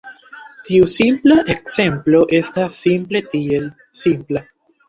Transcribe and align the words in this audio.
Tiu 0.69 0.87
simpla 0.93 1.37
ekzemplo 1.55 2.23
estas 2.39 2.81
simple 2.87 3.25
tiel: 3.35 3.69
simpla. 4.05 4.45